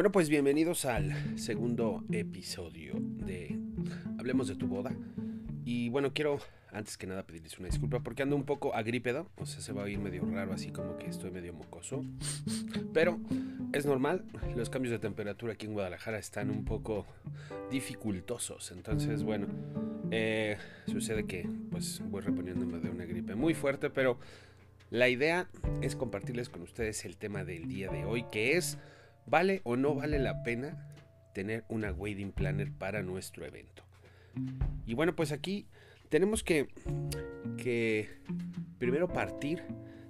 Bueno, 0.00 0.12
pues 0.12 0.30
bienvenidos 0.30 0.86
al 0.86 1.38
segundo 1.38 2.02
episodio 2.10 2.94
de 2.96 3.54
Hablemos 4.18 4.48
de 4.48 4.54
tu 4.54 4.66
boda. 4.66 4.96
Y 5.66 5.90
bueno, 5.90 6.14
quiero 6.14 6.38
antes 6.72 6.96
que 6.96 7.06
nada 7.06 7.26
pedirles 7.26 7.58
una 7.58 7.68
disculpa 7.68 8.00
porque 8.00 8.22
ando 8.22 8.34
un 8.34 8.44
poco 8.44 8.74
agrípedo, 8.74 9.28
o 9.36 9.44
sea, 9.44 9.60
se 9.60 9.74
va 9.74 9.82
a 9.82 9.84
oír 9.84 9.98
medio 9.98 10.24
raro, 10.24 10.54
así 10.54 10.70
como 10.70 10.96
que 10.96 11.06
estoy 11.06 11.30
medio 11.30 11.52
mocoso. 11.52 12.02
Pero 12.94 13.20
es 13.74 13.84
normal, 13.84 14.24
los 14.56 14.70
cambios 14.70 14.92
de 14.92 15.00
temperatura 15.00 15.52
aquí 15.52 15.66
en 15.66 15.74
Guadalajara 15.74 16.18
están 16.18 16.48
un 16.48 16.64
poco 16.64 17.04
dificultosos. 17.70 18.72
Entonces, 18.72 19.22
bueno, 19.22 19.48
eh, 20.10 20.56
sucede 20.86 21.26
que 21.26 21.46
pues 21.70 22.00
voy 22.06 22.22
reponiéndome 22.22 22.78
de 22.78 22.88
una 22.88 23.04
gripe 23.04 23.34
muy 23.34 23.52
fuerte, 23.52 23.90
pero 23.90 24.18
la 24.88 25.10
idea 25.10 25.50
es 25.82 25.94
compartirles 25.94 26.48
con 26.48 26.62
ustedes 26.62 27.04
el 27.04 27.18
tema 27.18 27.44
del 27.44 27.68
día 27.68 27.90
de 27.90 28.06
hoy, 28.06 28.24
que 28.32 28.56
es, 28.56 28.78
¿vale 29.26 29.60
o 29.64 29.76
no 29.76 29.94
vale 29.94 30.18
la 30.18 30.42
pena 30.42 30.88
tener 31.34 31.64
una 31.68 31.92
wedding 31.92 32.32
planner 32.32 32.72
para 32.72 33.02
nuestro 33.02 33.44
evento? 33.44 33.84
Y 34.86 34.94
bueno, 34.94 35.14
pues 35.14 35.32
aquí 35.32 35.66
tenemos 36.08 36.42
que, 36.42 36.68
que 37.56 38.08
primero 38.78 39.08
partir 39.08 39.62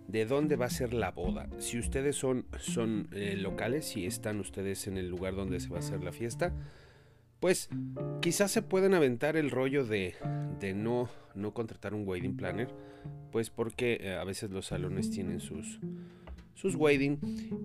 de 0.08 0.26
dónde 0.26 0.56
va 0.56 0.66
a 0.66 0.70
ser 0.70 0.92
la 0.92 1.12
boda. 1.12 1.48
Si 1.58 1.78
ustedes 1.78 2.16
son, 2.16 2.46
son 2.58 3.08
eh, 3.12 3.36
locales, 3.36 3.86
si 3.86 4.06
están 4.06 4.40
ustedes 4.40 4.86
en 4.86 4.96
el 4.96 5.08
lugar 5.08 5.34
donde 5.36 5.60
se 5.60 5.68
va 5.68 5.76
a 5.76 5.80
hacer 5.80 6.02
la 6.02 6.12
fiesta, 6.12 6.52
pues 7.38 7.70
quizás 8.20 8.50
se 8.50 8.62
pueden 8.62 8.94
aventar 8.94 9.36
el 9.36 9.50
rollo 9.50 9.84
de, 9.84 10.14
de 10.58 10.74
no, 10.74 11.08
no 11.34 11.54
contratar 11.54 11.94
un 11.94 12.06
wedding 12.06 12.36
planner, 12.36 12.68
pues 13.30 13.50
porque 13.50 13.98
eh, 14.00 14.14
a 14.14 14.24
veces 14.24 14.50
los 14.50 14.66
salones 14.66 15.10
tienen 15.10 15.40
sus, 15.40 15.80
sus 16.54 16.74
wedding. 16.74 17.18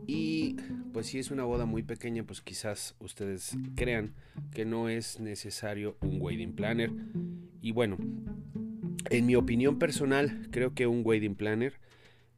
Y 0.08 0.55
pues 0.94 1.08
si 1.08 1.19
es 1.19 1.31
una 1.31 1.44
boda 1.44 1.66
muy 1.66 1.83
pequeña 1.83 2.23
pues 2.23 2.41
quizás 2.41 2.95
ustedes 3.00 3.58
crean 3.75 4.14
que 4.53 4.66
no 4.66 4.89
es 4.89 5.19
necesario 5.19 5.97
un 6.02 6.22
wedding 6.22 6.53
planner. 6.53 6.91
Y 7.61 7.72
bueno 7.72 7.97
en 9.09 9.25
mi 9.25 9.36
opinión 9.36 9.78
personal 9.80 10.47
creo 10.52 10.73
que 10.73 10.88
un 10.88 11.02
wedding 11.03 11.36
planner 11.36 11.73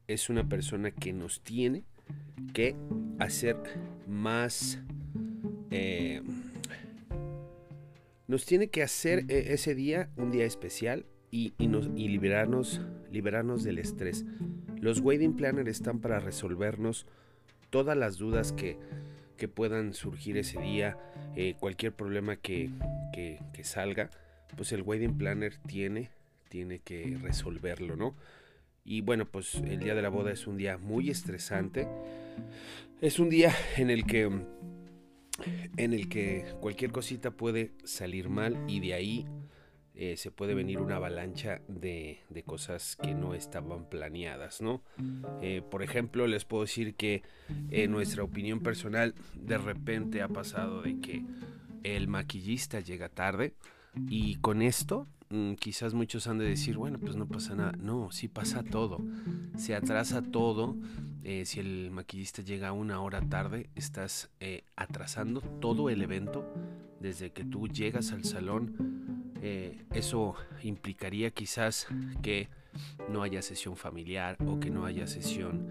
es 0.06 0.30
una 0.30 0.48
persona 0.48 0.90
que 0.90 1.12
nos 1.12 1.42
tiene 1.42 1.84
que 2.52 2.76
hacer 3.18 3.56
más 4.06 4.78
eh, 5.70 6.22
nos 8.26 8.44
tiene 8.44 8.68
que 8.68 8.82
hacer 8.82 9.24
eh, 9.28 9.52
ese 9.52 9.74
día 9.74 10.10
un 10.16 10.30
día 10.30 10.44
especial 10.44 11.06
y, 11.30 11.52
nos, 11.66 11.90
y 11.94 12.08
liberarnos, 12.08 12.80
liberarnos 13.10 13.64
del 13.64 13.78
estrés. 13.78 14.24
Los 14.80 15.00
wedding 15.00 15.36
planner 15.36 15.68
están 15.68 16.00
para 16.00 16.20
resolvernos 16.20 17.06
todas 17.70 17.96
las 17.96 18.16
dudas 18.16 18.52
que, 18.52 18.78
que 19.36 19.48
puedan 19.48 19.94
surgir 19.94 20.36
ese 20.36 20.60
día, 20.60 20.98
eh, 21.36 21.54
cualquier 21.58 21.92
problema 21.92 22.36
que, 22.36 22.70
que, 23.12 23.40
que, 23.52 23.64
salga, 23.64 24.10
pues 24.56 24.72
el 24.72 24.82
wedding 24.82 25.18
planner 25.18 25.56
tiene, 25.66 26.10
tiene 26.48 26.78
que 26.78 27.18
resolverlo, 27.22 27.96
¿no? 27.96 28.14
Y 28.84 29.02
bueno, 29.02 29.26
pues 29.26 29.56
el 29.56 29.80
día 29.80 29.94
de 29.94 30.00
la 30.00 30.08
boda 30.08 30.32
es 30.32 30.46
un 30.46 30.56
día 30.56 30.78
muy 30.78 31.10
estresante. 31.10 31.86
Es 33.02 33.18
un 33.18 33.28
día 33.28 33.52
en 33.76 33.90
el 33.90 34.06
que 34.06 34.30
en 35.76 35.92
el 35.92 36.08
que 36.08 36.46
cualquier 36.60 36.90
cosita 36.90 37.30
puede 37.30 37.72
salir 37.84 38.28
mal 38.28 38.58
y 38.66 38.80
de 38.80 38.94
ahí 38.94 39.26
eh, 40.00 40.16
se 40.16 40.30
puede 40.30 40.54
venir 40.54 40.78
una 40.78 40.94
avalancha 40.94 41.60
de, 41.66 42.20
cosas 42.46 42.94
que 42.94 43.14
no 43.14 43.34
estaban 43.34 43.88
planeadas, 43.88 44.60
¿no? 44.62 44.80
Eh, 45.42 45.60
por 45.68 45.82
ejemplo, 45.82 46.28
les 46.28 46.44
puedo 46.44 46.62
decir 46.62 46.94
que 46.94 47.24
en 47.72 47.90
nuestra 47.90 48.22
opinión 48.22 48.60
personal, 48.60 49.12
de 49.34 49.58
repente 49.58 50.22
ha 50.22 50.28
pasado 50.28 50.82
de 50.82 51.00
que 51.00 51.24
el 51.82 52.06
maquillista 52.06 52.78
llega 52.78 53.08
tarde 53.08 53.54
y 54.08 54.36
con 54.36 54.62
esto 54.62 55.08
mm, 55.30 55.54
quizás 55.54 55.94
muchos 55.94 56.28
han 56.28 56.38
de 56.38 56.44
decir, 56.44 56.76
bueno, 56.76 57.00
pues 57.00 57.16
no 57.16 57.26
pasa 57.26 57.56
nada. 57.56 57.72
No, 57.72 58.12
sí 58.12 58.28
pasa 58.28 58.62
todo. 58.62 59.00
Se 59.56 59.74
atrasa 59.74 60.22
todo. 60.22 60.76
Eh, 61.24 61.44
si 61.44 61.58
el 61.58 61.90
maquillista 61.90 62.42
llega 62.42 62.70
una 62.70 63.00
hora 63.00 63.20
tarde, 63.20 63.68
estás 63.74 64.30
atrasando 64.76 65.40
todo 65.40 65.90
el 65.90 66.02
evento 66.02 66.48
desde 67.00 67.32
que 67.32 67.44
tú 67.44 67.66
llegas 67.66 68.12
al 68.12 68.24
salón 68.24 69.07
eh, 69.42 69.84
eso 69.92 70.34
implicaría 70.62 71.30
quizás 71.30 71.86
que 72.22 72.48
no 73.08 73.22
haya 73.22 73.42
sesión 73.42 73.76
familiar 73.76 74.36
o 74.46 74.60
que 74.60 74.70
no 74.70 74.84
haya 74.84 75.06
sesión 75.06 75.68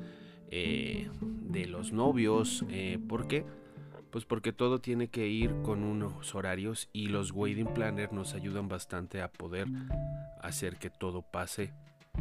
eh, 0.51 1.09
de 1.21 1.65
los 1.65 1.91
novios. 1.91 2.65
Eh, 2.69 2.99
¿Por 3.07 3.27
qué? 3.27 3.45
Pues 4.11 4.25
porque 4.25 4.53
todo 4.53 4.79
tiene 4.79 5.09
que 5.09 5.27
ir 5.27 5.53
con 5.63 5.83
unos 5.83 6.33
horarios 6.33 6.89
y 6.93 7.07
los 7.07 7.31
wedding 7.31 7.73
planners 7.73 8.13
nos 8.13 8.33
ayudan 8.33 8.67
bastante 8.67 9.21
a 9.21 9.31
poder 9.31 9.67
hacer 10.41 10.77
que 10.77 10.89
todo 10.89 11.21
pase 11.21 11.73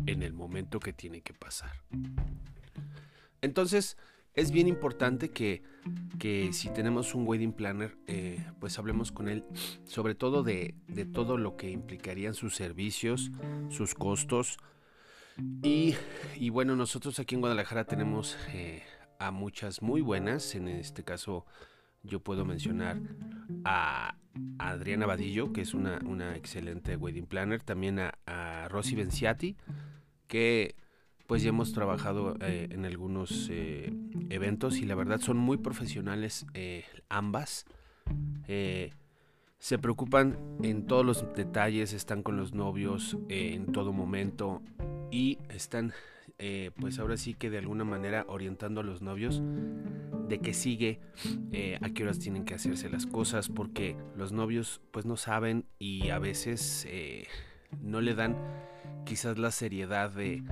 en 0.06 0.22
el 0.22 0.32
momento 0.32 0.80
que 0.80 0.92
tiene 0.92 1.22
que 1.22 1.32
pasar. 1.32 1.72
Entonces, 3.40 3.96
es 4.36 4.50
bien 4.50 4.68
importante 4.68 5.30
que, 5.30 5.62
si 6.52 6.68
tenemos 6.68 7.14
un 7.14 7.26
wedding 7.26 7.52
planner, 7.52 7.96
eh, 8.06 8.44
pues 8.60 8.78
hablemos 8.78 9.10
con 9.10 9.28
él 9.28 9.44
sobre 9.84 10.14
todo 10.14 10.42
de, 10.42 10.74
todo 11.12 11.38
lo 11.38 11.56
que 11.56 11.70
implicarían 11.70 12.34
sus 12.34 12.54
servicios, 12.54 13.32
sus 13.70 13.94
costos. 13.94 14.58
Y, 15.62 15.96
bueno, 16.50 16.76
nosotros 16.76 17.18
aquí 17.18 17.34
en 17.34 17.40
Guadalajara 17.40 17.84
tenemos 17.84 18.36
eh, 18.52 18.82
a 19.18 19.30
muchas 19.30 19.80
muy 19.80 20.02
buenas. 20.02 20.54
En 20.54 20.68
este 20.68 21.02
caso, 21.02 21.46
yo 22.02 22.20
puedo 22.20 22.44
mencionar 22.44 23.00
a 23.64 24.16
Adriana 24.58 25.06
Vadillo, 25.06 25.52
que 25.54 25.62
es 25.62 25.72
una, 25.72 26.36
excelente 26.36 26.96
wedding 26.96 27.26
planner. 27.26 27.62
También 27.62 27.98
a, 27.98 28.18
a 28.26 28.68
Rosy 28.68 28.96
Benciati, 28.96 29.56
que 30.26 30.74
pues 31.26 31.42
ya 31.42 31.48
hemos 31.48 31.72
trabajado 31.72 32.36
eh, 32.40 32.68
en 32.70 32.84
algunos 32.84 33.48
eh, 33.50 33.92
eventos 34.30 34.78
y 34.78 34.86
la 34.86 34.94
verdad 34.94 35.20
son 35.20 35.36
muy 35.36 35.56
profesionales 35.56 36.46
eh, 36.54 36.84
ambas. 37.08 37.66
se 39.58 39.78
preocupan 39.78 40.38
en 40.62 40.86
todos 40.86 41.04
los 41.04 41.34
detalles, 41.34 41.92
están 41.92 42.22
con 42.22 42.36
los 42.36 42.54
novios 42.54 43.18
en 43.28 43.72
todo 43.72 43.92
momento 43.92 44.62
y 45.10 45.38
están 45.48 45.92
pues 46.78 46.98
ahora 46.98 47.16
sí 47.16 47.34
que 47.34 47.50
de 47.50 47.58
alguna 47.58 47.84
manera 47.84 48.26
orientando 48.28 48.82
a 48.82 48.84
los 48.84 49.00
novios 49.02 49.42
de 50.28 50.38
que 50.38 50.54
sigue 50.54 51.00
a 51.80 51.90
qué 51.90 52.02
horas 52.04 52.18
tienen 52.18 52.44
que 52.44 52.54
hacerse 52.54 52.90
las 52.90 53.06
cosas 53.06 53.48
porque 53.48 53.96
los 54.16 54.32
novios 54.32 54.80
pues 54.92 55.06
no 55.06 55.16
saben 55.16 55.64
y 55.78 56.10
a 56.10 56.18
veces 56.18 56.86
no 57.82 58.00
le 58.00 58.14
dan 58.14 58.36
quizás 59.04 59.38
la 59.38 59.50
seriedad 59.50 60.10
de 60.10 60.44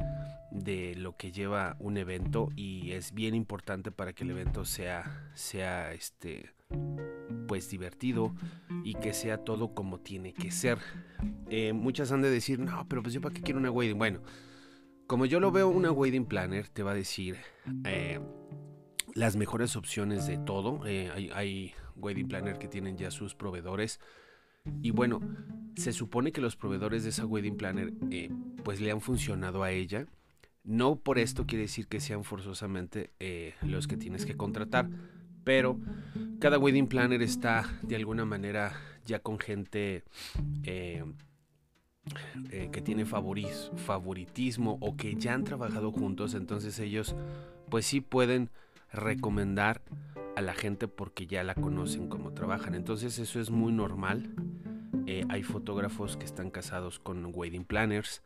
de 0.54 0.94
lo 0.94 1.16
que 1.16 1.32
lleva 1.32 1.76
un 1.80 1.96
evento 1.96 2.50
y 2.54 2.92
es 2.92 3.12
bien 3.12 3.34
importante 3.34 3.90
para 3.90 4.12
que 4.12 4.22
el 4.22 4.30
evento 4.30 4.64
sea 4.64 5.30
sea 5.34 5.92
este 5.92 6.54
pues 7.48 7.68
divertido 7.68 8.34
y 8.84 8.94
que 8.94 9.12
sea 9.12 9.38
todo 9.38 9.74
como 9.74 9.98
tiene 9.98 10.32
que 10.32 10.50
ser. 10.50 10.78
Eh, 11.50 11.72
muchas 11.72 12.12
han 12.12 12.22
de 12.22 12.30
decir 12.30 12.60
no 12.60 12.86
pero 12.88 13.02
pues 13.02 13.12
yo 13.12 13.20
para 13.20 13.34
qué 13.34 13.42
quiero 13.42 13.58
una 13.58 13.70
wedding 13.70 13.98
bueno 13.98 14.20
como 15.08 15.26
yo 15.26 15.40
lo 15.40 15.50
veo 15.50 15.68
una 15.68 15.90
wedding 15.90 16.24
planner 16.24 16.68
te 16.68 16.84
va 16.84 16.92
a 16.92 16.94
decir 16.94 17.36
eh, 17.84 18.20
las 19.14 19.36
mejores 19.36 19.76
opciones 19.76 20.26
de 20.26 20.38
todo. 20.38 20.86
Eh, 20.86 21.30
hay, 21.34 21.74
wedding 21.96 22.26
planner 22.26 22.58
que 22.58 22.66
tienen 22.66 22.96
ya 22.96 23.12
sus 23.12 23.34
proveedores. 23.34 24.00
Y 24.82 24.90
bueno 24.90 25.20
se 25.76 25.92
supone 25.92 26.32
que 26.32 26.40
los 26.40 26.56
proveedores 26.56 27.02
de 27.02 27.10
esa 27.10 27.26
wedding 27.26 27.56
planner 27.56 27.92
pues 28.62 28.80
le 28.80 28.92
han 28.92 29.00
funcionado 29.00 29.62
a 29.62 29.72
ella 29.72 30.06
no 30.64 30.96
por 30.96 31.18
esto 31.18 31.46
quiere 31.46 31.62
decir 31.62 31.86
que 31.86 32.00
sean 32.00 32.24
forzosamente 32.24 33.10
eh, 33.20 33.54
los 33.62 33.86
que 33.86 33.96
tienes 33.96 34.26
que 34.26 34.36
contratar, 34.36 34.88
pero 35.44 35.78
cada 36.40 36.58
wedding 36.58 36.88
planner 36.88 37.22
está 37.22 37.78
de 37.82 37.96
alguna 37.96 38.24
manera 38.24 38.72
ya 39.04 39.18
con 39.18 39.38
gente 39.38 40.02
eh, 40.62 41.04
eh, 42.50 42.70
que 42.72 42.80
tiene 42.80 43.04
favoritismo 43.04 44.78
o 44.80 44.96
que 44.96 45.14
ya 45.16 45.34
han 45.34 45.44
trabajado 45.44 45.92
juntos, 45.92 46.34
entonces 46.34 46.78
ellos 46.78 47.14
pues 47.68 47.84
sí 47.84 48.00
pueden 48.00 48.48
recomendar 48.90 49.82
a 50.34 50.40
la 50.40 50.54
gente 50.54 50.88
porque 50.88 51.26
ya 51.26 51.44
la 51.44 51.54
conocen 51.54 52.08
como 52.08 52.32
trabajan. 52.32 52.74
Entonces 52.74 53.18
eso 53.18 53.38
es 53.40 53.50
muy 53.50 53.72
normal. 53.72 54.34
hay 55.28 55.42
fotógrafos 55.42 56.16
que 56.16 56.24
están 56.24 56.50
casados 56.50 56.98
con 56.98 57.30
wedding 57.32 57.64
planners 57.64 58.22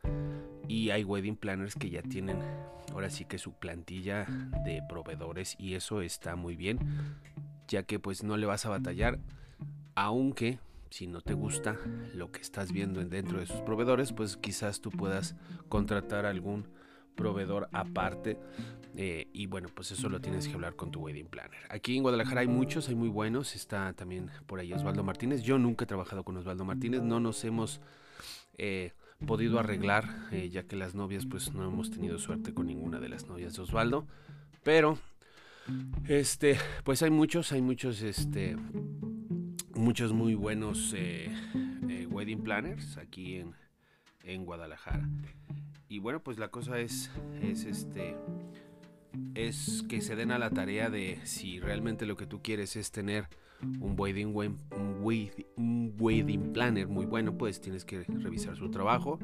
y 0.69 0.91
hay 0.91 1.03
wedding 1.03 1.35
planners 1.35 1.75
que 1.75 1.89
ya 1.89 2.01
tienen 2.01 2.39
ahora 2.93 3.09
sí 3.09 3.25
que 3.25 3.37
su 3.37 3.53
plantilla 3.53 4.25
de 4.63 4.81
proveedores 4.87 5.55
y 5.59 5.73
eso 5.73 6.01
está 6.01 6.35
muy 6.35 6.55
bien, 6.55 6.79
ya 7.67 7.83
que 7.83 7.99
pues 7.99 8.23
no 8.23 8.37
le 8.37 8.45
vas 8.45 8.65
a 8.65 8.69
batallar, 8.69 9.19
aunque 9.95 10.59
si 10.89 11.07
no 11.07 11.21
te 11.21 11.33
gusta 11.33 11.77
lo 12.13 12.31
que 12.31 12.41
estás 12.41 12.71
viendo 12.71 13.03
dentro 13.03 13.39
de 13.39 13.45
sus 13.45 13.61
proveedores, 13.61 14.13
pues 14.13 14.37
quizás 14.37 14.79
tú 14.79 14.91
puedas 14.91 15.35
contratar 15.67 16.25
algún 16.25 16.67
proveedor 17.15 17.67
aparte. 17.73 18.39
Eh, 18.95 19.27
y 19.33 19.45
bueno, 19.45 19.69
pues 19.73 19.91
eso 19.91 20.09
lo 20.09 20.19
tienes 20.19 20.47
que 20.47 20.55
hablar 20.55 20.75
con 20.75 20.89
tu 20.89 21.01
wedding 21.01 21.27
planner. 21.27 21.59
Aquí 21.69 21.95
en 21.95 22.01
Guadalajara 22.01 22.41
hay 22.41 22.47
muchos, 22.47 22.89
hay 22.89 22.95
muy 22.95 23.07
buenos. 23.07 23.55
Está 23.55 23.93
también 23.93 24.31
por 24.47 24.59
ahí 24.59 24.73
Osvaldo 24.73 25.03
Martínez. 25.03 25.43
Yo 25.43 25.59
nunca 25.59 25.83
he 25.83 25.87
trabajado 25.87 26.23
con 26.23 26.35
Osvaldo 26.37 26.65
Martínez. 26.65 27.03
No 27.03 27.19
nos 27.19 27.43
hemos 27.45 27.81
eh, 28.57 28.93
podido 29.25 29.59
arreglar, 29.59 30.27
eh, 30.31 30.49
ya 30.49 30.63
que 30.63 30.75
las 30.75 30.95
novias, 30.95 31.25
pues 31.25 31.53
no 31.53 31.65
hemos 31.65 31.91
tenido 31.91 32.17
suerte 32.19 32.53
con 32.53 32.67
ninguna 32.67 32.99
de 32.99 33.09
las 33.09 33.27
novias 33.27 33.55
de 33.55 33.61
Osvaldo. 33.61 34.07
Pero, 34.63 34.97
este, 36.07 36.57
pues 36.83 37.01
hay 37.03 37.11
muchos, 37.11 37.51
hay 37.51 37.61
muchos, 37.61 38.01
este, 38.01 38.55
muchos 39.75 40.13
muy 40.13 40.35
buenos 40.35 40.93
wedding 42.19 42.43
planners 42.43 42.97
aquí 42.97 43.37
en, 43.37 43.55
en 44.23 44.43
Guadalajara. 44.43 45.07
Y 45.87 45.99
bueno, 45.99 46.21
pues 46.21 46.37
la 46.37 46.49
cosa 46.49 46.79
es, 46.79 47.09
es 47.41 47.63
este 47.63 48.17
es 49.35 49.83
que 49.87 50.01
se 50.01 50.15
den 50.15 50.31
a 50.31 50.39
la 50.39 50.49
tarea 50.49 50.89
de 50.89 51.19
si 51.23 51.59
realmente 51.59 52.05
lo 52.05 52.15
que 52.15 52.25
tú 52.25 52.41
quieres 52.41 52.75
es 52.75 52.91
tener 52.91 53.27
un 53.61 53.95
wedding, 53.97 54.35
un 54.35 55.95
wedding 55.99 56.53
planner 56.53 56.87
muy 56.87 57.05
bueno, 57.05 57.37
pues 57.37 57.59
tienes 57.59 57.85
que 57.85 58.03
revisar 58.03 58.55
su 58.55 58.69
trabajo. 58.69 59.19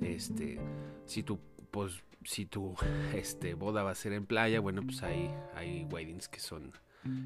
Este, 0.00 0.58
si 1.04 1.22
tu, 1.22 1.38
pues, 1.70 2.02
si 2.24 2.46
tu 2.46 2.74
este, 3.14 3.54
boda 3.54 3.82
va 3.82 3.90
a 3.90 3.94
ser 3.94 4.12
en 4.12 4.26
playa, 4.26 4.60
bueno, 4.60 4.82
pues 4.82 5.02
hay, 5.02 5.30
hay 5.54 5.84
weddings 5.84 6.28
que 6.28 6.40
son 6.40 6.72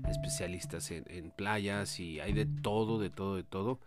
especialistas 0.08 0.90
en, 0.90 1.04
en 1.08 1.30
playas 1.30 2.00
y 2.00 2.20
hay 2.20 2.32
de 2.32 2.46
todo, 2.46 2.98
de 2.98 3.10
todo, 3.10 3.36
de 3.36 3.44
todo. 3.44 3.80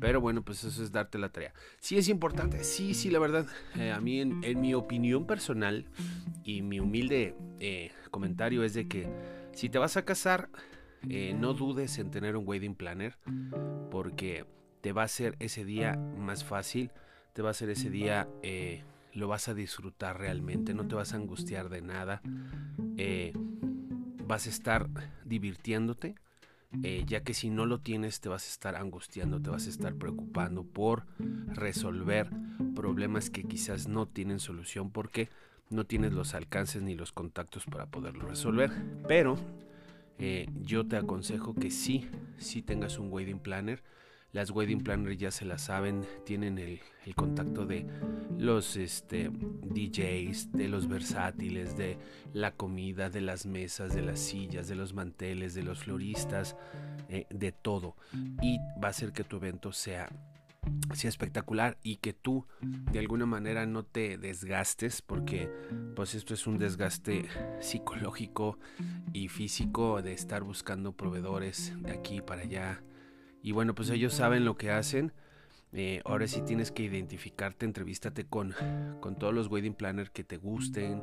Pero 0.00 0.20
bueno, 0.20 0.42
pues 0.42 0.64
eso 0.64 0.82
es 0.82 0.92
darte 0.92 1.18
la 1.18 1.30
tarea. 1.30 1.52
Sí 1.80 1.96
es 1.96 2.08
importante, 2.08 2.64
sí, 2.64 2.94
sí, 2.94 3.10
la 3.10 3.18
verdad. 3.18 3.46
Eh, 3.76 3.92
a 3.92 4.00
mí, 4.00 4.20
en, 4.20 4.60
mi 4.60 4.74
opinión 4.74 5.26
personal 5.26 5.86
y 6.42 6.62
mi 6.62 6.80
humilde 6.80 7.34
eh, 7.60 7.92
comentario 8.10 8.64
es 8.64 8.74
de 8.74 8.88
que 8.88 9.08
si 9.52 9.68
te 9.68 9.78
vas 9.78 9.96
a 9.96 10.04
casar, 10.04 10.48
eh, 11.08 11.34
no 11.38 11.54
dudes 11.54 11.98
en 11.98 12.10
tener 12.10 12.36
un 12.36 12.46
wedding 12.46 12.74
planner 12.74 13.18
porque 13.90 14.46
te 14.80 14.92
va 14.92 15.02
a 15.02 15.06
hacer 15.06 15.36
ese 15.38 15.64
día 15.64 15.96
más 15.96 16.44
fácil, 16.44 16.90
te 17.32 17.42
va 17.42 17.48
a 17.48 17.50
hacer 17.52 17.70
ese 17.70 17.90
día, 17.90 18.28
lo 19.12 19.28
vas 19.28 19.48
a 19.48 19.54
disfrutar 19.54 20.18
realmente, 20.18 20.74
no 20.74 20.86
te 20.86 20.94
vas 20.94 21.12
a 21.12 21.16
angustiar 21.16 21.68
de 21.68 21.82
nada, 21.82 22.22
vas 24.26 24.46
a 24.46 24.50
estar 24.50 24.88
divirtiéndote 25.24 26.14
eh, 26.82 27.04
ya 27.06 27.22
que 27.22 27.34
si 27.34 27.50
no 27.50 27.66
lo 27.66 27.80
tienes 27.80 28.20
te 28.20 28.28
vas 28.28 28.46
a 28.46 28.50
estar 28.50 28.76
angustiando, 28.76 29.40
te 29.40 29.50
vas 29.50 29.66
a 29.66 29.70
estar 29.70 29.94
preocupando 29.94 30.64
por 30.64 31.06
resolver 31.48 32.28
problemas 32.74 33.30
que 33.30 33.44
quizás 33.44 33.88
no 33.88 34.06
tienen 34.06 34.40
solución 34.40 34.90
porque 34.90 35.28
no 35.70 35.84
tienes 35.84 36.12
los 36.12 36.34
alcances 36.34 36.82
ni 36.82 36.94
los 36.94 37.12
contactos 37.12 37.64
para 37.66 37.86
poderlo 37.86 38.26
resolver. 38.26 38.70
Pero 39.08 39.36
eh, 40.18 40.48
yo 40.62 40.86
te 40.86 40.96
aconsejo 40.96 41.54
que 41.54 41.70
sí, 41.70 42.08
sí 42.38 42.62
tengas 42.62 42.98
un 42.98 43.12
wedding 43.12 43.38
planner 43.38 43.82
las 44.34 44.50
wedding 44.50 44.82
planners 44.82 45.16
ya 45.16 45.30
se 45.30 45.44
la 45.44 45.58
saben, 45.58 46.04
tienen 46.26 46.58
el, 46.58 46.80
contacto 47.14 47.66
de 47.66 47.86
los 48.38 48.76
este, 48.76 49.30
DJs, 49.30 50.52
de 50.52 50.68
los 50.68 50.88
versátiles, 50.88 51.76
de 51.76 51.98
la 52.32 52.52
comida, 52.52 53.10
de 53.10 53.20
las 53.20 53.46
mesas, 53.46 53.94
de 53.94 54.02
las 54.02 54.20
sillas, 54.20 54.68
de 54.68 54.74
los 54.74 54.94
manteles, 54.94 55.54
de 55.54 55.62
los 55.62 55.84
floristas, 55.84 56.56
eh, 57.08 57.26
de 57.30 57.52
todo. 57.52 57.96
Y 58.42 58.58
va 58.82 58.88
a 58.88 58.90
hacer 58.90 59.12
que 59.12 59.24
tu 59.24 59.36
evento 59.36 59.72
sea 59.72 60.08
sea 60.94 61.10
espectacular 61.10 61.76
y 61.82 61.96
que 61.96 62.14
tú 62.14 62.46
de 62.62 62.98
alguna 62.98 63.26
manera 63.26 63.66
no 63.66 63.84
te 63.84 64.16
desgastes 64.16 65.02
porque 65.02 65.50
pues 65.94 66.14
esto 66.14 66.32
es 66.32 66.46
un 66.46 66.56
desgaste 66.56 67.26
psicológico 67.60 68.58
y 69.12 69.28
físico 69.28 70.00
de 70.00 70.14
estar 70.14 70.42
buscando 70.42 70.92
proveedores 70.92 71.74
de 71.82 71.92
aquí 71.92 72.22
para 72.22 72.42
allá 72.42 72.80
y 73.44 73.52
bueno, 73.52 73.74
pues 73.74 73.90
ellos 73.90 74.14
saben 74.14 74.46
lo 74.46 74.56
que 74.56 74.70
hacen. 74.70 75.12
Eh, 75.76 76.00
ahora 76.04 76.28
sí 76.28 76.40
tienes 76.46 76.70
que 76.70 76.84
identificarte, 76.84 77.66
entrevístate 77.66 78.24
con, 78.24 78.54
con 79.00 79.16
todos 79.16 79.34
los 79.34 79.48
wedding 79.48 79.74
planners 79.74 80.10
que 80.10 80.22
te 80.22 80.36
gusten, 80.36 81.02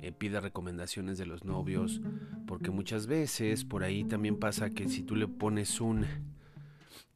eh, 0.00 0.10
pide 0.10 0.40
recomendaciones 0.40 1.18
de 1.18 1.26
los 1.26 1.44
novios, 1.44 2.00
porque 2.46 2.70
muchas 2.70 3.06
veces 3.06 3.66
por 3.66 3.84
ahí 3.84 4.04
también 4.04 4.38
pasa 4.38 4.70
que 4.70 4.88
si 4.88 5.02
tú 5.02 5.16
le 5.16 5.28
pones 5.28 5.82
un 5.82 6.06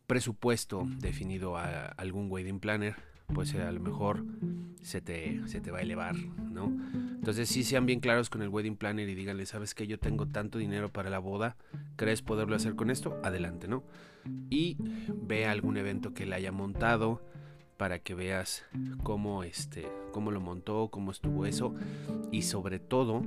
presupuesto 0.06 0.86
definido 0.98 1.56
a 1.56 1.86
algún 1.86 2.30
wedding 2.30 2.60
planner, 2.60 2.96
pues 3.32 3.54
a 3.54 3.72
lo 3.72 3.80
mejor 3.80 4.24
se 4.82 5.00
te, 5.00 5.40
se 5.46 5.62
te 5.62 5.70
va 5.70 5.78
a 5.78 5.82
elevar, 5.82 6.16
¿no? 6.16 6.70
Entonces 7.20 7.50
sí 7.50 7.64
sean 7.64 7.84
bien 7.84 8.00
claros 8.00 8.30
con 8.30 8.40
el 8.40 8.48
wedding 8.48 8.76
planner 8.76 9.06
y 9.06 9.14
díganle, 9.14 9.44
¿sabes 9.44 9.74
que 9.74 9.86
Yo 9.86 9.98
tengo 9.98 10.26
tanto 10.26 10.56
dinero 10.56 10.88
para 10.88 11.10
la 11.10 11.18
boda, 11.18 11.54
¿crees 11.96 12.22
poderlo 12.22 12.56
hacer 12.56 12.76
con 12.76 12.88
esto? 12.88 13.20
Adelante, 13.22 13.68
¿no? 13.68 13.84
Y 14.48 14.78
ve 15.12 15.44
algún 15.44 15.76
evento 15.76 16.14
que 16.14 16.24
le 16.24 16.34
haya 16.34 16.50
montado 16.50 17.20
para 17.76 17.98
que 17.98 18.14
veas 18.14 18.64
cómo, 19.02 19.44
este, 19.44 19.86
cómo 20.12 20.30
lo 20.30 20.40
montó, 20.40 20.88
cómo 20.88 21.10
estuvo 21.10 21.44
eso 21.44 21.74
y 22.32 22.40
sobre 22.42 22.78
todo 22.78 23.22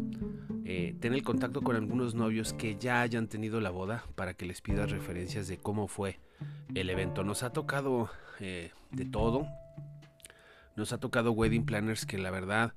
eh, 0.65 0.95
ten 0.99 1.13
el 1.13 1.21
contacto 1.21 1.61
con 1.61 1.75
algunos 1.75 2.15
novios 2.15 2.53
que 2.53 2.77
ya 2.77 3.01
hayan 3.01 3.27
tenido 3.27 3.61
la 3.61 3.69
boda 3.69 4.05
para 4.15 4.33
que 4.33 4.47
les 4.47 4.61
pidas 4.61 4.89
referencias 4.89 5.47
de 5.47 5.57
cómo 5.57 5.87
fue 5.87 6.19
el 6.73 6.89
evento. 6.89 7.23
Nos 7.23 7.43
ha 7.43 7.51
tocado 7.51 8.09
eh, 8.39 8.71
de 8.89 9.05
todo, 9.05 9.45
nos 10.75 10.93
ha 10.93 10.99
tocado 10.99 11.31
wedding 11.31 11.67
planners 11.67 12.07
que 12.07 12.17
la 12.17 12.31
verdad 12.31 12.73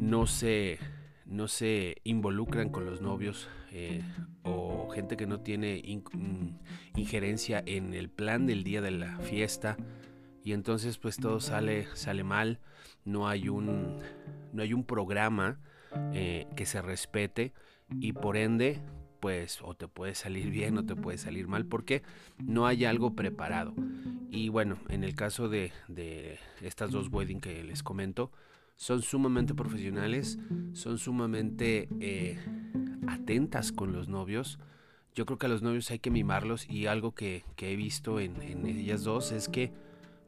no 0.00 0.26
se, 0.26 0.78
no 1.26 1.48
se 1.48 1.96
involucran 2.04 2.70
con 2.70 2.86
los 2.86 3.00
novios 3.00 3.48
eh, 3.72 4.02
o 4.42 4.88
gente 4.90 5.16
que 5.16 5.26
no 5.26 5.40
tiene 5.40 5.82
mm, 6.12 6.98
injerencia 6.98 7.62
en 7.66 7.94
el 7.94 8.08
plan 8.08 8.46
del 8.46 8.64
día 8.64 8.80
de 8.80 8.90
la 8.90 9.18
fiesta 9.18 9.76
y 10.42 10.52
entonces 10.52 10.98
pues 10.98 11.16
todo 11.16 11.40
sale, 11.40 11.86
sale 11.94 12.24
mal, 12.24 12.60
no 13.04 13.28
hay 13.28 13.48
un, 13.48 13.98
no 14.52 14.62
hay 14.62 14.72
un 14.72 14.84
programa 14.84 15.60
eh, 16.12 16.46
que 16.56 16.66
se 16.66 16.80
respete 16.80 17.52
y 18.00 18.12
por 18.12 18.36
ende 18.36 18.80
pues 19.20 19.60
o 19.62 19.74
te 19.74 19.88
puede 19.88 20.14
salir 20.14 20.50
bien 20.50 20.78
o 20.78 20.86
te 20.86 20.96
puede 20.96 21.18
salir 21.18 21.48
mal 21.48 21.66
porque 21.66 22.02
no 22.38 22.66
hay 22.66 22.84
algo 22.84 23.14
preparado. 23.14 23.74
Y 24.30 24.48
bueno, 24.48 24.78
en 24.88 25.04
el 25.04 25.14
caso 25.14 25.48
de, 25.48 25.72
estas 26.62 26.90
dos 26.90 27.08
wedding 27.10 27.40
que 27.40 27.64
les 27.64 27.82
comento, 27.82 28.30
son 28.78 29.02
sumamente 29.02 29.54
profesionales, 29.54 30.38
son 30.72 30.98
sumamente 30.98 31.88
eh, 31.98 32.38
atentas 33.08 33.72
con 33.72 33.92
los 33.92 34.08
novios. 34.08 34.60
Yo 35.16 35.26
creo 35.26 35.36
que 35.36 35.46
a 35.46 35.48
los 35.48 35.62
novios 35.62 35.90
hay 35.90 35.98
que 35.98 36.12
mimarlos 36.12 36.70
y 36.70 36.86
algo 36.86 37.12
que, 37.12 37.42
he 37.56 37.74
visto 37.74 38.20
en, 38.20 38.40
en, 38.40 38.64
ellas 38.66 39.02
dos 39.02 39.32
es 39.32 39.48
que 39.48 39.72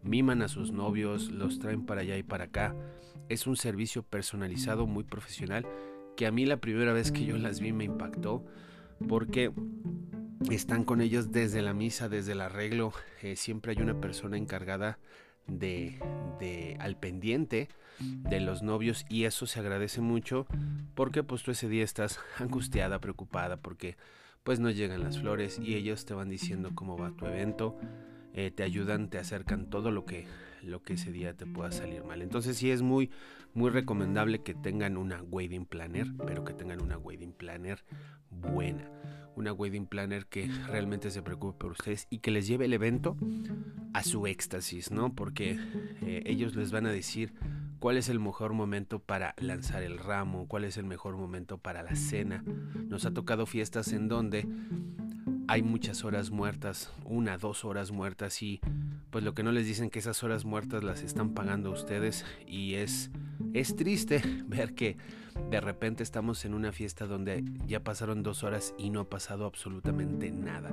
miman 0.03 0.43
a 0.43 0.49
sus 0.49 0.73
novios, 0.73 1.31
los 1.31 1.61
traen 1.61 1.87
para 1.87 2.01
allá 2.01 2.19
y 2.19 2.25
para 2.25 2.47
acá. 2.47 2.75
Es 3.29 3.47
un 3.47 3.57
servicio 3.57 4.03
personalizado 4.03 4.89
muy 4.89 5.05
profesional 5.05 5.65
que 6.17 6.27
a 6.27 6.33
mí 6.33 6.45
la 6.45 6.57
primera 6.57 6.93
vez 6.93 7.13
que 7.13 7.25
yo 7.25 7.39
las 7.39 7.61
vi 7.61 7.73
me 7.73 7.85
impactó 7.85 8.45
porque 9.09 9.53
están 10.51 10.83
con 10.83 11.01
ellos 11.01 11.31
desde 11.31 11.63
la 11.63 11.73
misa, 11.73 12.09
desde 12.09 12.33
el 12.33 12.41
arreglo. 12.41 12.93
Eh, 13.23 13.37
siempre 13.37 13.73
hay 13.73 13.81
una 13.81 14.01
persona 14.01 14.37
encargada 14.37 14.99
de, 15.59 15.99
de, 16.38 16.76
al 16.80 16.97
pendiente 16.97 17.69
de 17.99 18.40
los 18.40 18.62
novios 18.62 19.04
y 19.09 19.25
eso 19.25 19.47
se 19.47 19.61
agradece 19.61 20.00
mucho 20.00 20.47
porque 20.95 21.23
pues 21.23 21.42
tú 21.42 21.50
ese 21.50 21.69
día 21.69 21.85
estás 21.85 22.19
angustiada, 22.38 22.99
preocupada 23.00 23.59
porque 23.59 23.97
pues 24.42 24.59
no 24.59 24.71
llegan 24.71 25.02
las 25.04 25.19
flores 25.19 25.59
y 25.62 25.75
ellos 25.75 26.04
te 26.07 26.14
van 26.14 26.30
diciendo 26.30 26.71
cómo 26.75 26.97
va 26.97 27.11
tu 27.11 27.26
evento, 27.26 27.76
eh, 28.33 28.50
te 28.50 28.62
ayudan, 28.62 29.11
te 29.11 29.19
acercan 29.19 29.66
todo 29.66 29.90
lo 29.90 30.07
que 30.07 30.26
lo 30.62 30.83
que 30.83 30.95
ese 30.95 31.12
día 31.12 31.37
te 31.37 31.47
pueda 31.47 31.71
salir 31.73 32.05
mal. 32.05 32.23
Entonces 32.23 32.57
sí 32.57 32.71
es 32.71 32.83
muy 32.83 33.11
muy 33.52 33.71
recomendable 33.71 34.43
que 34.43 34.55
tengan 34.55 34.97
una 34.97 35.23
wedding 35.23 35.67
planner, 35.67 36.07
pero 36.26 36.45
que 36.45 36.55
tengan 36.55 36.81
una 36.81 36.99
wedding 36.99 37.33
planner 37.33 37.85
buena 38.31 38.88
una 39.40 39.52
wedding 39.52 39.87
planner 39.87 40.26
que 40.26 40.47
realmente 40.67 41.11
se 41.11 41.23
preocupe 41.23 41.59
por 41.59 41.73
ustedes 41.73 42.07
y 42.11 42.19
que 42.19 42.31
les 42.31 42.47
lleve 42.47 42.67
el 42.67 42.73
evento 42.73 43.17
a 43.93 44.02
su 44.02 44.26
éxtasis, 44.26 44.90
¿no? 44.90 45.14
Porque 45.14 45.59
eh, 46.02 46.23
ellos 46.26 46.55
les 46.55 46.71
van 46.71 46.87
a 46.87 46.93
decir 46.93 47.35
cuál 47.79 47.97
es 47.97 48.09
el 48.09 48.21
mejor 48.21 48.52
momento 48.52 49.00
para 49.00 49.35
lanzar 49.38 49.83
el 49.83 49.99
ramo, 49.99 50.47
cuál 50.47 50.64
es 50.64 50.76
el 50.76 50.85
mejor 50.85 51.17
momento 51.17 51.59
para 51.59 51.83
la 51.83 51.97
cena. 51.97 52.45
Nos 52.88 53.07
ha 53.07 53.12
tocado 53.12 53.47
fiestas 53.47 53.93
en 53.93 54.09
donde 54.09 54.47
hay 55.50 55.62
muchas 55.62 56.04
horas 56.04 56.30
muertas, 56.30 56.92
una, 57.04 57.37
dos 57.37 57.64
horas 57.64 57.90
muertas 57.90 58.40
y 58.40 58.61
pues 59.11 59.25
lo 59.25 59.35
que 59.35 59.42
no 59.42 59.50
les 59.50 59.66
dicen 59.66 59.90
que 59.90 59.99
esas 59.99 60.23
horas 60.23 60.45
muertas 60.45 60.85
las 60.85 61.02
están 61.02 61.35
pagando 61.35 61.73
ustedes 61.73 62.25
y 62.47 62.75
es, 62.75 63.11
es 63.52 63.75
triste 63.75 64.23
ver 64.47 64.76
que 64.76 64.97
de 65.50 65.61
repente 65.61 66.04
estamos 66.04 66.45
en 66.45 66.54
una 66.54 66.71
fiesta 66.71 67.07
donde 67.07 67.42
ya 67.66 67.83
pasaron 67.83 68.23
dos 68.23 68.45
horas 68.45 68.76
y 68.78 68.90
no 68.90 69.00
ha 69.00 69.11
pasado 69.11 69.45
absolutamente 69.45 70.30
nada. 70.30 70.73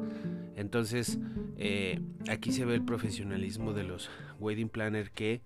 Entonces 0.56 1.18
eh, 1.58 2.00
aquí 2.30 2.52
se 2.52 2.64
ve 2.64 2.76
el 2.76 2.86
profesionalismo 2.86 3.74
de 3.74 3.84
los 3.84 4.12
wedding 4.40 4.70
planner 4.70 5.10
que 5.10 5.42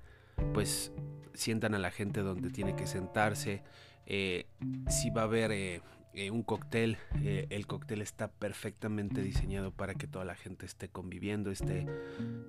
pues 0.53 0.91
sientan 1.33 1.73
a 1.73 1.79
la 1.79 1.91
gente 1.91 2.19
donde 2.19 2.49
tiene 2.49 2.75
que 2.75 2.85
sentarse, 2.85 3.63
si 4.05 5.09
va 5.09 5.21
a 5.21 5.23
haber 5.23 5.81
eh, 6.13 6.29
un 6.31 6.43
cóctel, 6.43 6.97
eh, 7.23 7.47
el 7.49 7.67
cóctel 7.67 8.01
está 8.01 8.29
perfectamente 8.29 9.21
diseñado 9.21 9.71
para 9.71 9.95
que 9.95 10.07
toda 10.07 10.25
la 10.25 10.35
gente 10.35 10.65
esté 10.65 10.89
conviviendo, 10.89 11.51
esté, 11.51 11.85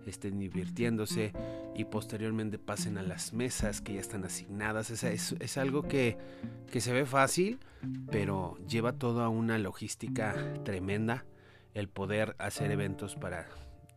estén 0.06 0.38
divirtiéndose 0.38 1.32
y 1.76 1.84
posteriormente 1.84 2.58
pasen 2.58 2.98
a 2.98 3.02
las 3.02 3.32
mesas 3.32 3.80
que 3.80 3.94
ya 3.94 4.00
están 4.00 4.24
asignadas. 4.24 4.90
Es, 4.90 5.04
es, 5.04 5.36
es 5.38 5.58
algo 5.58 5.82
que, 5.82 6.16
que 6.70 6.80
se 6.80 6.92
ve 6.92 7.06
fácil, 7.06 7.60
pero 8.10 8.56
lleva 8.66 8.92
toda 8.92 9.28
una 9.28 9.58
logística 9.58 10.34
tremenda 10.64 11.24
el 11.74 11.88
poder 11.88 12.36
hacer 12.38 12.70
eventos 12.70 13.16
para 13.16 13.46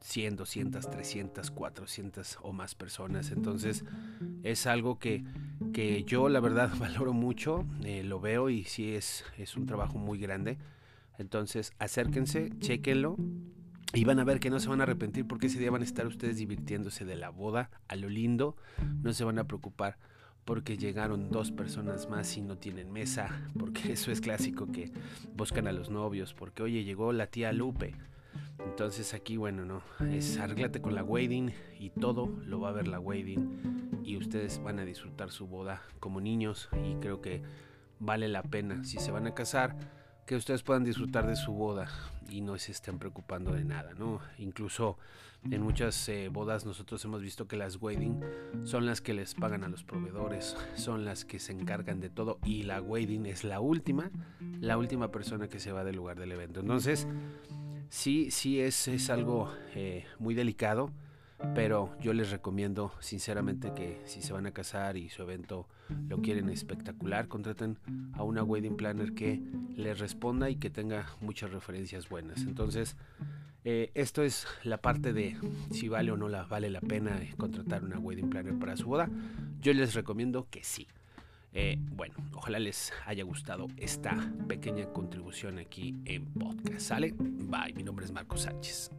100, 0.05 0.35
200, 0.35 0.89
300, 0.89 1.51
400 1.51 2.37
o 2.43 2.53
más 2.53 2.75
personas. 2.75 3.31
Entonces 3.31 3.83
es 4.43 4.67
algo 4.67 4.99
que, 4.99 5.23
que 5.75 6.05
yo 6.05 6.29
la 6.29 6.39
verdad 6.39 6.71
valoro 6.79 7.11
mucho, 7.11 7.65
eh, 7.83 8.01
lo 8.01 8.21
veo 8.21 8.49
y 8.49 8.63
sí 8.63 8.95
es, 8.95 9.25
es 9.37 9.57
un 9.57 9.65
trabajo 9.65 9.97
muy 9.97 10.17
grande. 10.17 10.57
Entonces 11.17 11.73
acérquense, 11.79 12.49
chequenlo 12.59 13.17
y 13.93 14.05
van 14.05 14.19
a 14.19 14.23
ver 14.23 14.39
que 14.39 14.49
no 14.49 14.61
se 14.61 14.69
van 14.69 14.79
a 14.79 14.83
arrepentir 14.83 15.27
porque 15.27 15.47
ese 15.47 15.59
día 15.59 15.71
van 15.71 15.81
a 15.81 15.85
estar 15.85 16.07
ustedes 16.07 16.37
divirtiéndose 16.37 17.03
de 17.03 17.17
la 17.17 17.29
boda 17.29 17.71
a 17.89 17.97
lo 17.97 18.07
lindo, 18.07 18.55
no 19.03 19.11
se 19.11 19.25
van 19.25 19.37
a 19.37 19.47
preocupar 19.47 19.97
porque 20.45 20.77
llegaron 20.77 21.29
dos 21.29 21.51
personas 21.51 22.09
más 22.09 22.37
y 22.37 22.41
no 22.41 22.57
tienen 22.57 22.89
mesa, 22.93 23.49
porque 23.59 23.91
eso 23.91 24.11
es 24.11 24.21
clásico 24.21 24.71
que 24.71 24.93
buscan 25.35 25.67
a 25.67 25.73
los 25.73 25.89
novios, 25.89 26.33
porque 26.33 26.63
oye, 26.63 26.85
llegó 26.85 27.11
la 27.11 27.27
tía 27.27 27.51
Lupe 27.51 27.95
entonces 28.59 29.13
aquí, 29.13 29.37
bueno, 29.37 29.65
no, 29.65 29.81
es 30.11 30.37
arréglate 30.37 30.81
con 30.81 30.95
la 30.95 31.03
wedding 31.03 31.53
y 31.79 31.89
todo 31.89 32.29
lo 32.45 32.59
va 32.59 32.69
a 32.69 32.73
ver 32.73 32.87
la 32.87 32.99
wedding 32.99 33.84
y 34.05 34.17
ustedes 34.17 34.61
van 34.61 34.79
a 34.79 34.85
disfrutar 34.85 35.31
su 35.31 35.47
boda 35.47 35.81
como 35.99 36.21
niños 36.21 36.69
y 36.85 36.95
creo 36.95 37.21
que 37.21 37.41
vale 37.99 38.27
la 38.27 38.43
pena 38.43 38.83
si 38.83 38.99
se 38.99 39.11
van 39.11 39.27
a 39.27 39.33
casar 39.33 39.75
que 40.25 40.35
ustedes 40.35 40.63
puedan 40.63 40.83
disfrutar 40.83 41.27
de 41.27 41.35
su 41.35 41.53
boda 41.53 41.87
y 42.29 42.41
no 42.41 42.57
se 42.57 42.71
estén 42.71 42.97
preocupando 42.97 43.51
de 43.51 43.63
nada, 43.63 43.93
¿no? 43.93 44.19
Incluso 44.39 44.97
en 45.51 45.61
muchas 45.61 46.09
eh, 46.09 46.29
bodas 46.29 46.65
nosotros 46.65 47.03
hemos 47.05 47.21
visto 47.21 47.47
que 47.47 47.55
las 47.55 47.79
wedding 47.79 48.19
son 48.63 48.87
las 48.87 49.01
que 49.01 49.13
les 49.13 49.35
pagan 49.35 49.63
a 49.63 49.67
los 49.67 49.83
proveedores, 49.83 50.57
son 50.75 51.05
las 51.05 51.25
que 51.25 51.39
se 51.39 51.51
encargan 51.51 51.99
de 51.99 52.09
todo 52.09 52.39
y 52.43 52.63
la 52.63 52.81
wedding 52.81 53.27
es 53.27 53.43
la 53.43 53.59
última, 53.59 54.09
la 54.59 54.77
última 54.77 55.11
persona 55.11 55.47
que 55.47 55.59
se 55.59 55.71
va 55.71 55.83
del 55.83 55.97
lugar 55.97 56.19
del 56.19 56.31
evento. 56.31 56.61
Entonces, 56.61 57.07
sí, 57.89 58.31
sí 58.31 58.59
es, 58.59 58.87
es 58.87 59.11
algo 59.11 59.53
eh, 59.75 60.05
muy 60.17 60.33
delicado, 60.33 60.89
pero 61.53 61.95
yo 61.99 62.13
les 62.13 62.31
recomiendo 62.31 62.91
sinceramente 62.99 63.73
que 63.73 64.01
si 64.05 64.21
se 64.21 64.33
van 64.33 64.45
a 64.45 64.51
casar 64.51 64.97
y 64.97 65.09
su 65.09 65.21
evento 65.21 65.67
lo 66.07 66.21
quieren 66.21 66.49
espectacular, 66.49 67.27
contraten 67.27 67.77
a 68.13 68.23
una 68.23 68.43
wedding 68.43 68.77
planner 68.77 69.13
que 69.13 69.41
les 69.75 69.99
responda 69.99 70.49
y 70.49 70.55
que 70.55 70.69
tenga 70.69 71.07
muchas 71.19 71.51
referencias 71.51 72.09
buenas. 72.09 72.41
Entonces, 72.43 72.95
eh, 73.63 73.91
esto 73.95 74.23
es 74.23 74.47
la 74.63 74.77
parte 74.77 75.11
de 75.11 75.35
si 75.71 75.89
vale 75.89 76.11
o 76.11 76.17
no 76.17 76.29
la, 76.29 76.43
vale 76.43 76.69
la 76.69 76.81
pena 76.81 77.19
contratar 77.37 77.83
una 77.83 77.99
wedding 77.99 78.29
planner 78.29 78.57
para 78.57 78.77
su 78.77 78.87
boda. 78.87 79.09
Yo 79.59 79.73
les 79.73 79.93
recomiendo 79.93 80.47
que 80.49 80.63
sí. 80.63 80.87
Eh, 81.57 81.77
bueno, 81.79 82.15
ojalá 82.33 82.59
les 82.59 82.91
haya 83.05 83.23
gustado 83.23 83.67
esta 83.77 84.31
pequeña 84.47 84.87
contribución 84.87 85.57
aquí 85.57 85.95
en 86.05 86.25
podcast. 86.33 86.81
¿Sale? 86.81 87.13
Bye, 87.17 87.73
mi 87.73 87.83
nombre 87.83 88.05
es 88.05 88.11
Marco 88.11 88.37
Sánchez. 88.37 88.91